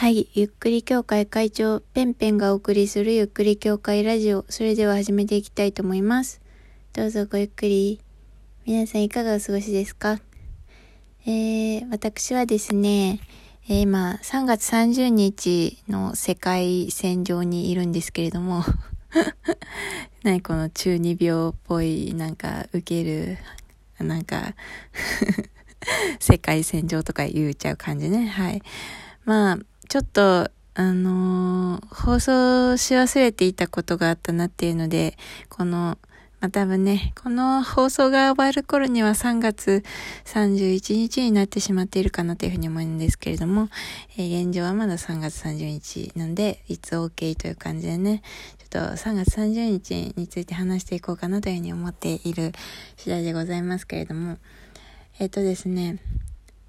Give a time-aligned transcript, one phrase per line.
[0.00, 0.30] はい。
[0.32, 4.46] ゆっくり協会会長、ペンペンがお送りするゆっくり協会ラジオ。
[4.48, 6.40] それでは始めていきたいと思います。
[6.94, 8.00] どうぞごゆっくり。
[8.64, 10.18] 皆さんいかがお過ごしですか？
[11.26, 13.20] えー、私はですね、
[13.68, 18.64] えー今、3月30日の世界戦場にいるんですけれども、
[20.24, 23.36] 何この中二病っぽい、なんか、受ける、
[23.98, 24.54] なんか、
[26.18, 28.24] 世界戦場とか言うちゃう感じね。
[28.28, 28.62] はい。
[29.26, 29.58] まあ、
[29.90, 35.98] ちょっと、あのー放送し忘れていたことがあったなっていうので、この、
[36.40, 39.82] まあ多分ね、この放送が終わる頃には3月
[40.26, 43.68] 31日になってしまっているかなというふうに思うんですけれども、
[44.16, 48.22] えー現状はまだ3月30日なんで、いつ OK という感じでね、
[48.70, 52.52] ちょっと3月30日について話していこうかなというふうに思っている
[52.96, 54.38] 次第でございますけれども、
[55.18, 55.98] えっ、とですね、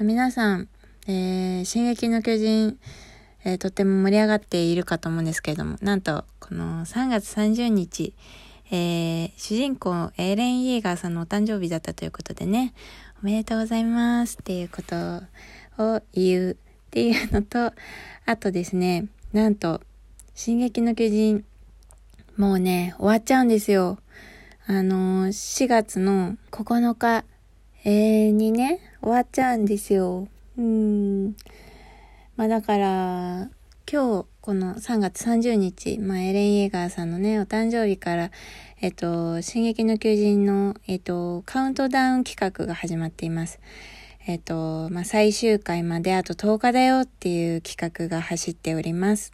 [0.00, 0.68] ま皆さん、
[1.06, 2.78] えー、進撃の巨人、
[3.44, 8.14] えーとっても盛り上がっているかと思うんですけれども、なんと、この3月30日、
[8.70, 12.72] えー主人公エレン・イーガーさんのお誕生日だったということでね、
[13.22, 15.22] おめでとうございますっていうこと
[15.78, 16.56] を言うっ
[16.90, 17.74] ていうのと、
[18.24, 19.82] あとですね、なんと、
[20.34, 21.44] 進撃の巨人、
[22.36, 23.98] もうね、終わっちゃうんですよ。
[24.66, 27.24] あのー、4月の9日、
[27.84, 30.28] えーにね、終わっちゃうんですよ。
[30.56, 31.36] うん。
[32.36, 33.50] まあだから、
[33.90, 38.30] 今日、この3月30日、まあエレン・イェガーさんのね、お誕生日から、
[38.80, 43.60] えっと、進撃の巨人の、えっと、カウントダウン企画が始まっています。
[44.26, 49.32] えっと、まあ最終回まであと10日だよっていう企画が走っております。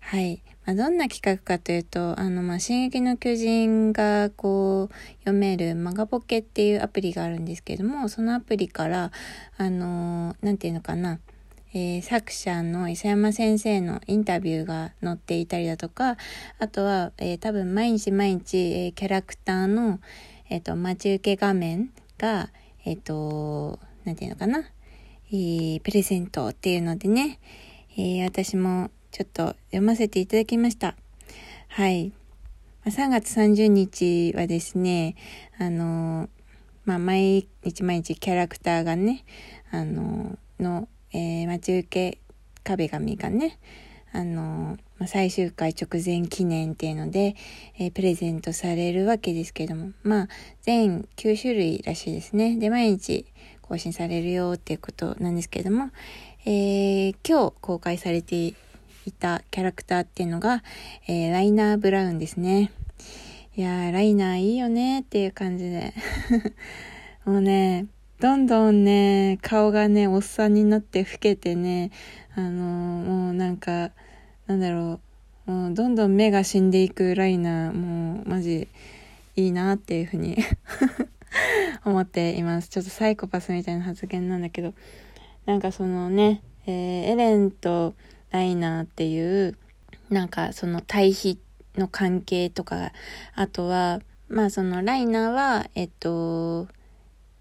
[0.00, 0.42] はい。
[0.68, 9.10] あ、どんな企画かというと、あの、まあ、進撃の巨人が、こう、読めるマガポケっていうアプリがあるんですけども、そのアプリから、
[9.56, 11.20] あの、なんていうのかな、
[11.72, 16.18] えー作者の磯山先生のインタビューが載っていたりだとか、
[16.58, 20.00] あとは、えー多分毎日毎日、えーキャラクターの、
[20.50, 22.50] えっ、と、待ち受け画面が、
[22.84, 24.64] えっ、と、なんていうのかな、
[25.30, 27.38] えープレゼントっていうのでね、
[27.92, 30.94] えー私もちょっと読ませていただきました。
[31.68, 32.12] はい。
[32.84, 35.14] 3月30日はですね、
[35.58, 36.28] あの、
[36.84, 39.24] まあ、毎日毎日キャラクターがね、
[39.70, 42.18] あの、の、えー待ち受け
[42.64, 43.58] 壁紙がね、
[44.12, 47.36] あの、まあ、最終回直前記念っていうので、
[47.78, 50.28] えープレゼントされるわけですけども、まあ、
[50.62, 52.56] 全9種類らしいですね。
[52.56, 53.26] で、毎日
[53.62, 55.90] 更新されるよっていうことなんですけども、
[56.46, 58.54] えー今日公開されて
[59.08, 60.62] いたキャラクターっていうのが、
[61.06, 62.70] えーライナー・ブラウンですね。
[63.56, 65.94] いやー、ライナーいいよねっていう感じで。
[67.24, 67.86] もうね、
[68.20, 71.90] どんどんね、顔がね、おっさんになって老けてね、
[72.34, 73.90] あのーもうなんか、
[74.46, 75.00] なんだろ
[75.46, 78.68] う、もうどんどん目が死んでいくライナー、もうマジ
[79.36, 80.36] いいなっていうふうに
[81.84, 82.68] 思っています。
[82.68, 84.74] ちょっとサイコパスみたいな発言なんだけど、
[85.46, 87.94] なんかそのね、えーエレンと
[88.30, 89.56] ライナーっていう、
[90.10, 91.38] なんかその対比
[91.76, 92.92] の関係とか、
[93.34, 96.68] あとは、まあそのライナーは、えっと、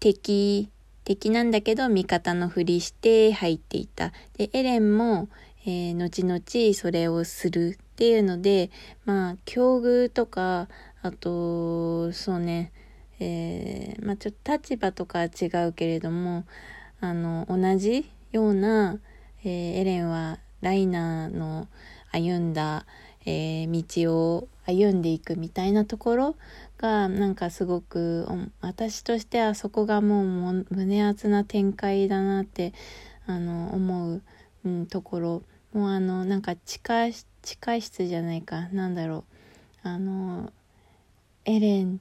[0.00, 0.70] 敵、
[1.04, 4.12] 敵なんだけど味方のふりして入っていた。
[4.36, 5.28] で、エレンも、
[5.64, 8.70] えー後々それをするっていうので、
[9.04, 10.68] まあ、境遇とか、
[11.02, 12.72] あと、そうね、
[13.18, 16.44] えーまあちょっと立場とかは違うけれども、
[17.00, 19.00] あの、同じような、
[19.42, 21.68] えーエレンはライナーの
[22.10, 22.86] 歩んだ、
[23.24, 26.36] えー道を歩んでいくみたいなところ
[26.78, 28.26] がなんかすごく
[28.60, 32.74] 私としてはそこがもうも胸熱な展開だなって
[33.26, 34.22] あの思う、
[34.64, 39.24] うん、ところもうあのなんか地下地下室じゃないかなんだろ
[39.84, 40.52] うあの
[41.44, 42.00] エレン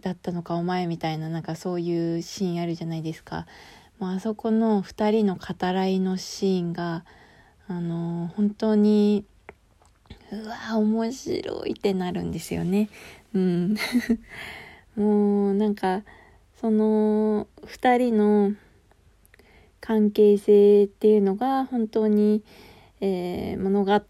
[0.00, 3.46] だったのかお前みたいななんかそういうシーンあるじゃないですか。
[3.98, 7.04] もうあそこの2人の語らいのシーンが
[7.68, 9.26] あの本当に
[10.32, 12.88] うわ面白いってなるんですよね。
[13.34, 13.76] うん、
[14.96, 16.02] もうなんか
[16.60, 18.52] その2人の
[19.80, 22.42] 関係性っていうのが本当に、
[23.00, 24.00] えー物語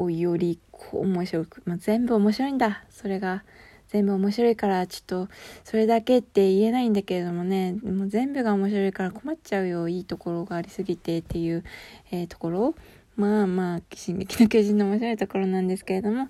[0.00, 3.42] をよりこう面白く、まあ、全部面白いんだそれが
[3.88, 5.28] 全部面白いからちょっと
[5.64, 11.64] それだけって言えないんだけれどもねもう全部が面白いから困っちゃうよいいところがありすぎてっていう、
[12.10, 12.74] えーところ。
[13.16, 16.28] まあまあ「進撃の巨人」の面白いところなんですけれども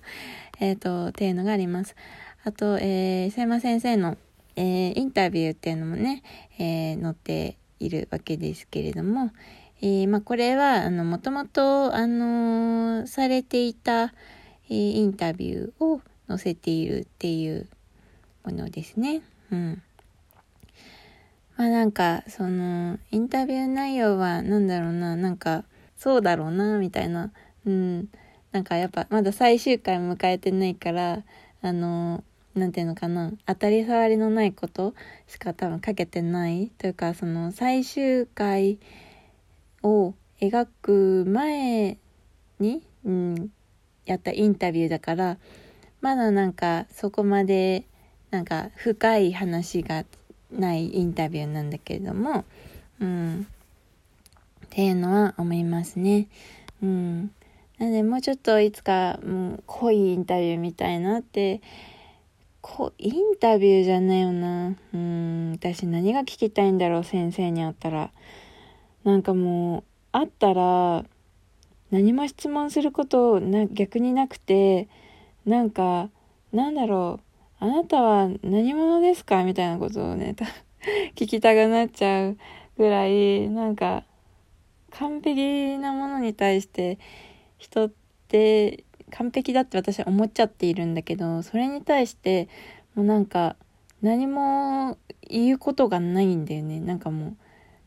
[0.61, 1.97] えっ、とっていうのがあります。
[2.45, 4.17] あと、えー、磯山先生の、
[4.55, 6.23] えーインタビューっていうのもね、
[6.57, 9.31] えー載っているわけですけれども、
[9.81, 11.91] えー、まあ、これは、もともと、
[13.07, 14.13] されていた、
[14.69, 17.67] えー、インタビューを載せているっていう
[18.43, 19.21] ものですね。
[19.51, 19.81] うん。
[21.55, 25.63] まあなんか、その、インタビュー内容は、なんだろうな、なんか、
[25.97, 27.31] そうだろうな、みたいな。
[27.65, 28.09] うん。
[28.51, 31.23] なんかやっぱ、まだ最終回迎えてないから、
[31.61, 32.23] あの
[32.55, 34.93] なんていうのかな当たり障りのないこと
[35.27, 38.79] しか多分書けてないというかその最終回
[39.83, 41.97] を描く前
[42.59, 43.49] に、うん、
[44.05, 45.37] やったインタビューだから
[46.01, 47.85] まだなんかそこまで
[48.31, 50.05] なんか深い話が
[50.51, 52.45] ないインタビューなんだけれども、
[52.99, 53.47] うん、
[54.65, 56.27] っていうのは思いますね。
[56.81, 57.31] うん、
[57.79, 61.61] なのでもうちょっといつか、うん、濃いインタビューみたいなって
[62.61, 64.75] こインタビューじゃないよな。
[64.93, 68.11] うん、私何が聞きたいんだろう、先生に会ったら。
[69.05, 71.05] なんかもう、会ったら、
[71.91, 74.89] 何も質問することな逆になくて、
[75.47, 76.09] なんか、
[76.51, 77.19] なんだろ
[77.61, 79.43] う、あなたは何者ですか？
[79.43, 80.35] みたいなことをね、
[81.15, 82.37] 聞きたくなっちゃう
[82.77, 84.03] ぐらい、なんか、
[84.91, 86.97] 完璧なものに対して
[87.57, 87.91] 人っ
[88.27, 92.47] て完璧だって私は思っちゃっているんだけどそれに対して
[92.95, 93.55] もうなんか
[94.01, 94.97] 何も
[95.29, 96.79] 言うことがないんだよね。
[96.79, 97.37] なんかもう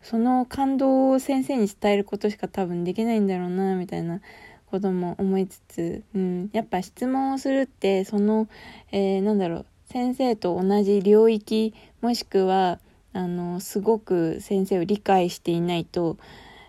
[0.02, 4.20] その感動を先生に伝えることしか多分できないんだろうなみたいな
[4.70, 8.48] ことも思いつつ、うん、やっぱ質問をするってその、
[8.92, 12.78] えー、なんだろう先生と同じ領域もしくは
[13.12, 16.16] あのすごく先生を理解していないと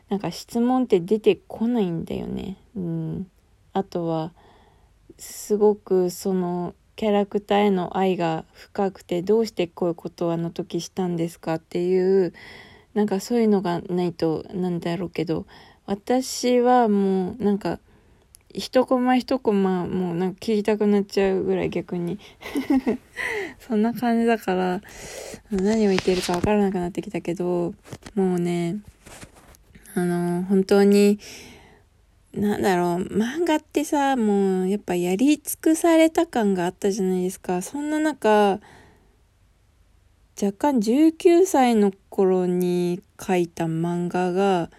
[0.10, 2.58] なんか質問って出てこないんだよね。
[2.76, 3.28] うん、
[3.74, 4.34] あとは
[5.18, 12.34] すごくそのキャラクターへの愛が深くてどうしてこういうことをあの時したんですかっていう
[12.94, 15.46] なんかそういうのがないとなんだろうけど
[15.86, 17.80] 私はもうなんか
[18.54, 22.20] 一コマ一コマもうなんか聞きたくなっちゃうぐらい逆に
[23.60, 24.82] そんな感じだから
[25.52, 27.74] 何を言ってるかわからなくなってきたけど
[28.16, 28.78] もうね
[29.96, 31.20] あの本当に
[32.34, 37.62] なんだろう、漫画ってさ、もう、やっぱやり尽くされた感があったじゃないですか。
[37.62, 38.62] そんな中、
[40.42, 44.70] 若干19歳の頃に書いた漫画が、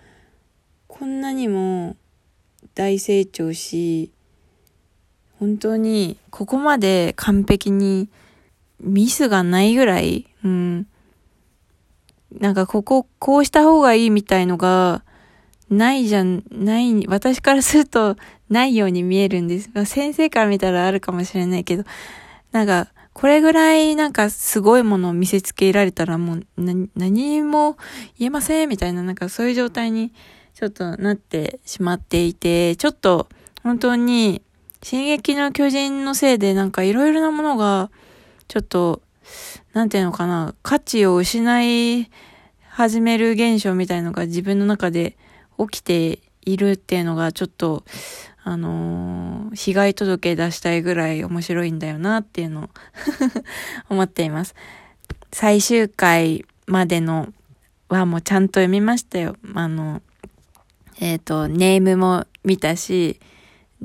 [0.89, 1.97] こんなにも
[2.75, 4.11] 大成長し、
[5.39, 8.09] 本当にここまで完璧に
[8.81, 10.87] ミスがないぐらい、うん。
[12.39, 15.05] なんかここ、こうした方がいいみたいのが、
[15.69, 18.17] ないじゃん、ない、私からすると
[18.51, 19.71] ないように見えるんです。
[19.87, 21.85] 先生から見たらあるかもしれないけど、
[22.53, 27.77] なんか、これぐらいなんかすごいものを見せつけられたらもう何も
[28.19, 30.13] 言えませんみたいななんかそういう状態に
[30.63, 33.29] ちょっとなってしまっていて、ちょっと
[33.65, 34.43] 本当に
[34.81, 37.91] 進撃の巨人のせいでなんかいろいろなものが
[38.47, 39.03] ちょっと
[39.73, 42.09] なんていうのかな、価値を失い
[42.69, 45.17] 始める現象みたいのが自分の中で
[45.59, 47.83] 起きているっていうのがちょっと、
[48.45, 52.71] あのー、被害届出したいぐらい面白いんだよなっていうのを
[53.91, 54.55] 思っています。
[55.33, 57.33] 最終回までの
[57.89, 59.35] はもうちゃんと読みましたよ。
[59.57, 60.03] あの、
[61.01, 63.21] えっ、ー、と、ネームも見たし、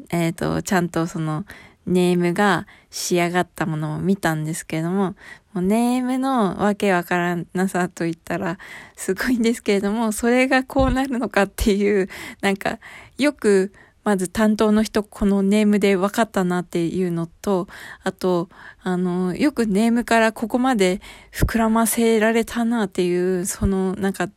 [0.09, 1.45] えっ、ー、と、ちゃんとその、
[1.87, 5.15] ネームが仕上がったものを見たんですけれども、
[5.53, 8.59] もうネームのわけわからなさと言ったら
[8.95, 12.09] すごいんですけれども、それがこうなるのかっていう、
[12.41, 12.79] なんか、
[13.17, 13.71] よく、
[14.07, 17.67] まず担当の人、このネームで分かったなっていうのと、
[18.05, 18.47] あと、
[18.81, 21.01] あの、よくネームからここまで
[21.33, 24.29] 膨らませられたなっていう、その、なんか、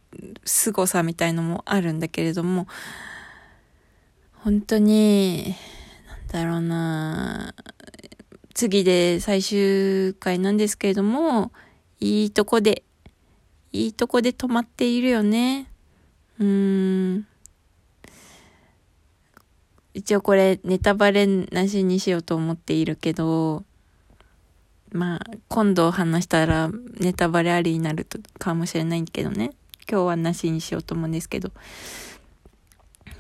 [0.44, 2.66] 凄さみたいのもあるんだけれども、
[4.32, 5.54] 本当に、
[6.32, 7.54] だろうな
[8.54, 11.52] 次で最終回なんですけれども、
[12.00, 12.82] いいとこで、
[13.70, 15.70] いいとこで止まっているよね。
[16.40, 17.26] うーん。
[19.94, 23.64] 一応これネタバレなしにしようと思っているけど、
[24.92, 28.06] まあ、今度話したらネタバレありになる
[28.38, 29.52] かもしれないけどね。
[29.90, 31.50] 今日はなしにしようと思うんですけど。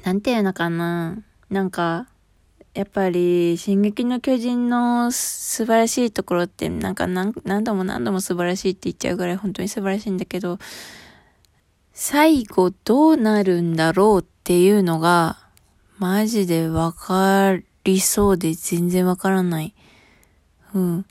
[0.04, 1.18] なんていうのかな
[1.50, 2.06] なんか、
[2.74, 10.58] やっぱり、進撃の巨人の素晴らしいところって、なんか何何度も何度も素晴らしいって言っちゃうぐらい本当に素晴らしいんだけど、
[11.92, 15.49] 最後どうなるんだろうっていうのが、
[16.00, 19.74] マジでわかりそうで全然わからない。
[20.72, 21.06] うん。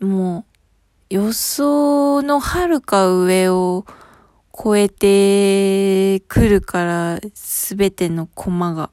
[0.00, 0.44] も
[1.10, 3.86] う、予想の遥か上を
[4.52, 8.90] 超えてくるから、すべてのコマが。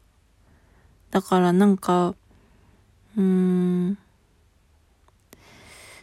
[1.10, 2.14] だからなんか、
[3.18, 3.98] うーん、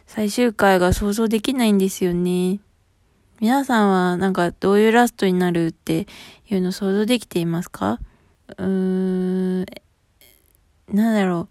[0.05, 2.59] 最終回が想像できないんですよね。
[3.39, 6.07] 皆さんはなんかどういうラストになるって
[6.49, 8.01] いうの想像できていますか？
[8.57, 9.65] うーん、
[10.89, 11.49] なんだろ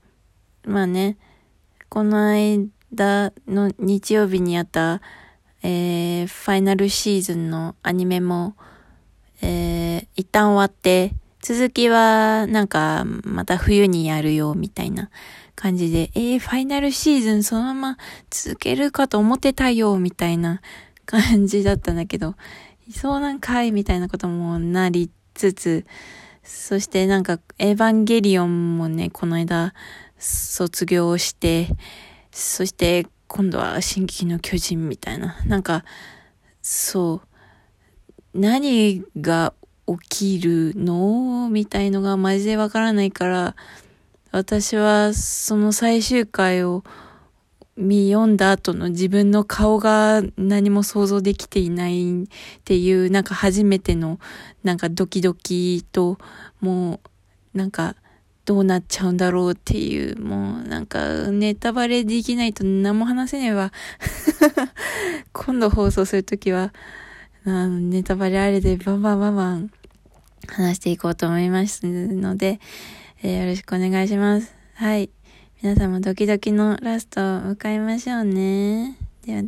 [0.65, 0.71] う。
[0.71, 1.17] まあね、
[1.89, 5.01] この間の日曜日にやった、
[5.63, 8.55] えー、ファイナルシーズンのアニメも、
[9.43, 15.11] えー、一旦終わって、続きは、なんか、また冬にやるよ、みたいな
[15.55, 17.97] 感じで、えー、ファイナルシーズンそのまま
[18.29, 20.61] 続けるかと思ってたよ、みたいな
[21.07, 22.35] 感じだったんだけど、
[22.93, 25.87] そうなんかい、みたいなこともなりつつ、
[26.43, 29.75] そしてなんか、エヴァンゲリオンもね、この間、
[30.19, 31.69] 卒業して、
[32.33, 35.41] そして今度は進撃の巨人みたいな。
[35.47, 35.85] なんか、
[36.63, 37.23] そ
[38.35, 39.55] う、何が
[40.09, 41.49] 起きるの？
[41.51, 43.57] みたいのがマジでわからないから、
[44.31, 46.85] 私はその最終回を
[47.77, 52.27] 見読んだ後の自分の顔が何も想像できていないっ
[52.65, 54.19] ていうなんか初めての
[54.63, 56.19] なんかドキドキと
[56.61, 57.01] も
[57.55, 57.97] うなんか
[58.45, 63.73] どうなっちゃうんだろうっていう、もうなんかネタバレできないと何も話せねえわ。
[65.33, 66.73] 今度放送するときは、
[67.45, 69.71] ネタバレあれでバンバンバンバン
[70.49, 72.59] 話していこうと思いますので、
[73.23, 74.53] えー、よろしくお願いします。
[74.75, 75.11] はい。
[75.63, 77.25] 皆さんもドキドキのラストを
[77.55, 79.00] 迎えましょうね。